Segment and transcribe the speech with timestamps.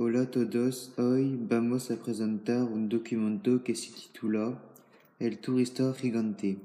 [0.00, 4.56] Hola todos, hoy vamos a presentar un documento que se titula
[5.18, 6.56] El turista gigante.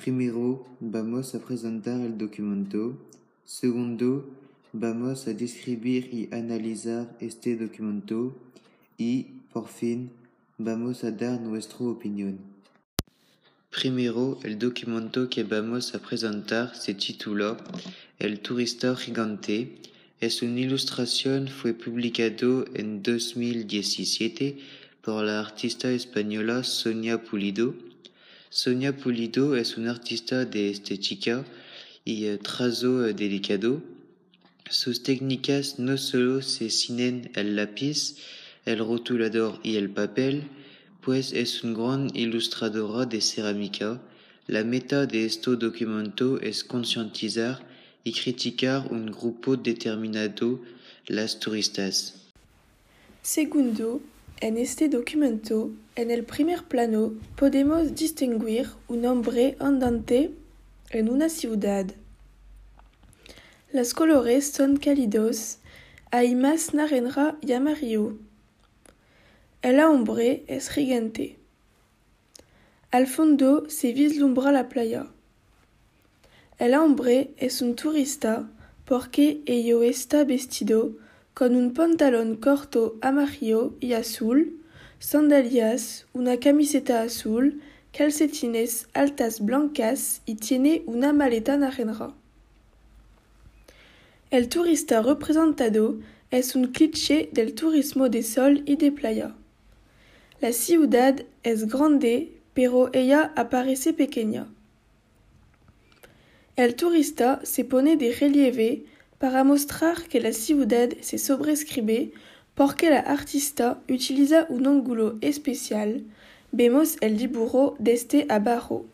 [0.00, 2.96] Primero, vamos a presentar el documento.
[3.44, 4.30] Segundo,
[4.72, 8.36] vamos a describir y analizar este documento.
[8.96, 10.12] Y, por fin,
[10.56, 12.38] vamos a dar nuestra opinión.
[13.70, 17.56] Primero, el documento que vamos a presentar se titula
[18.20, 19.80] El turista gigante.
[20.20, 24.58] Es una ilustración fue publicado en 2017
[25.00, 27.74] por la artista española Sonia Pulido.
[28.50, 31.46] Sonia Pulido es una artista de estética
[32.04, 33.82] y trazo delicado.
[34.68, 38.16] Sus técnicas no solo se cinen el lápiz,
[38.66, 40.42] el rotulador y el papel,
[41.00, 44.02] pues es una gran ilustradora de cerámica.
[44.46, 47.69] La meta de este documento es concientizar
[48.04, 50.60] y criticar un grupo determinado,
[51.06, 52.14] las turistas.
[53.22, 54.00] Segundo,
[54.40, 60.30] en este documento, en el primer plano, podemos distinguir un hombre andante
[60.90, 61.86] en una ciudad.
[63.72, 65.58] Los colores son cálidos,
[66.10, 68.16] hay más naranja y amarillo.
[69.62, 71.36] El hombre es gigante.
[72.90, 75.06] Al fondo se vislumbra la playa.
[76.60, 78.46] El hombre es un turista
[78.84, 80.92] porque ello está vestido
[81.32, 84.60] con un pantalón corto amarillo y azul,
[84.98, 87.62] sandalias, una camiseta azul,
[87.96, 92.12] calcetines altas blancas y tiene una maleta naranja.
[94.30, 95.98] El turista representado
[96.30, 99.34] es un cliché del turismo de sol y de playa.
[100.42, 104.46] La ciudad es grande, pero ella aparece pequeña.
[106.60, 108.84] El turista se pone de relieve
[109.16, 112.12] para mostrar que la ciudad se sobrescribe
[112.54, 116.04] porque la artista utiliza un ángulo especial.
[116.52, 118.84] Vemos el dibujo desde abajo.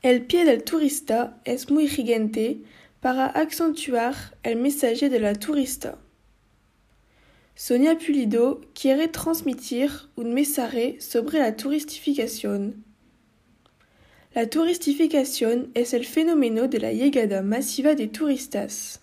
[0.00, 2.62] El pie del turista es muy gigante
[3.00, 5.98] para acentuar el mensaje de la turista.
[7.54, 12.87] Sonia Pulido quiere transmitir un mensaje sobre la turistificación.
[14.34, 19.00] La turistificación es el fenómeno de la llegada masiva de turistas.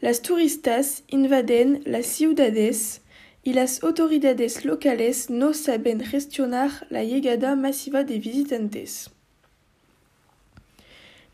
[0.00, 3.02] Las turistas invaden las ciudades
[3.42, 9.10] y las autoridades locales no saben gestionar la llegada masiva de visitantes.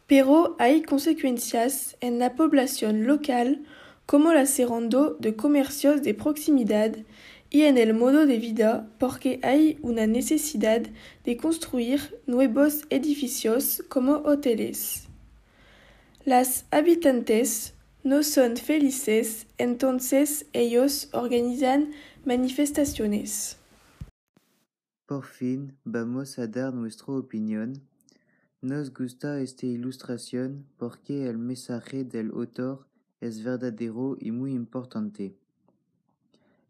[0.07, 3.67] Pero hay consecuencias en la población local
[4.07, 6.97] como la cerrando de comercios de proximidad
[7.53, 10.81] y en el modo de vida porque hay una necesidad
[11.23, 15.07] de construir nuevos edificios como hoteles.
[16.25, 17.75] Las habitantes
[18.05, 21.93] no son felices, entonces ellos organizan
[22.25, 23.59] manifestaciones.
[25.05, 27.83] Por fin, vamos a dar nuestra opinión.
[28.63, 32.87] Nos gusta esta ilustración porque el mensaje del autor
[33.21, 35.42] es verdadero y muy importante.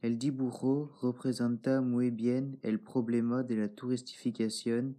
[0.02, 4.96] El dibujo representa muy bien el problema de la turistificación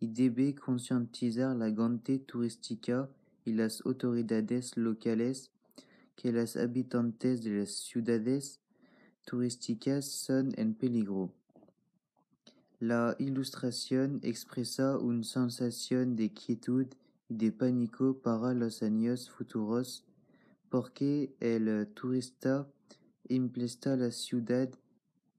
[0.00, 3.08] y debe concientizar la gente turística
[3.44, 5.52] y las autoridades locales
[6.16, 8.58] que los habitantes de las ciudades
[9.24, 11.32] turísticas son en peligro.
[12.80, 16.88] La ilustración expresa una sensación de quietud
[17.28, 20.04] y de pánico para los años futuros
[20.70, 22.66] porque el turista
[23.34, 24.68] implesta la ciudad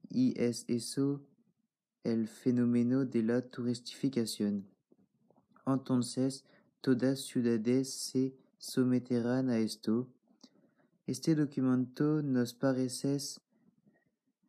[0.10, 1.22] y es eso
[2.04, 4.66] el fenómeno de la turistificación.
[5.66, 6.44] Entonces,
[6.82, 10.08] todas ciudades se someterán a esto.
[11.06, 13.18] Este documento nos parece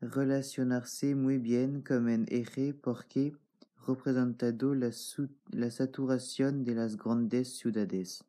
[0.01, 3.37] relacionarse muy bien con el eje porque
[3.87, 8.25] representado la saturación de las grandes ciudades.